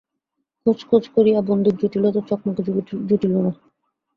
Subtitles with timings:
[0.65, 2.61] খোঁজ খোঁজ করিয়া বন্দুক জুটিল তো চকমকি
[3.09, 3.51] জুটিল না।